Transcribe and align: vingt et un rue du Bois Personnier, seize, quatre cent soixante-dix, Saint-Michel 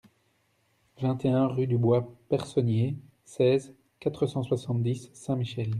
vingt 0.99 1.23
et 1.25 1.29
un 1.29 1.45
rue 1.45 1.67
du 1.67 1.77
Bois 1.77 2.11
Personnier, 2.27 2.97
seize, 3.23 3.71
quatre 3.99 4.25
cent 4.25 4.41
soixante-dix, 4.41 5.11
Saint-Michel 5.13 5.69